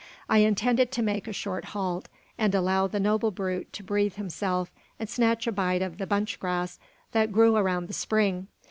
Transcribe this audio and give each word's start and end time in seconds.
I 0.27 0.39
intended 0.39 0.91
to 0.93 1.03
make 1.03 1.27
a 1.27 1.31
short 1.31 1.63
halt, 1.77 2.09
and 2.35 2.55
allow 2.55 2.87
the 2.87 2.99
noble 2.99 3.29
brute 3.29 3.71
to 3.73 3.83
breathe 3.83 4.15
himself 4.15 4.71
and 4.97 5.07
snatch 5.07 5.45
a 5.45 5.51
bite 5.51 5.83
of 5.83 5.99
the 5.99 6.07
bunch 6.07 6.39
grass 6.39 6.79
that 7.11 7.31
grew 7.31 7.55
around 7.55 7.87
the 7.87 7.93
spring. 7.93 8.47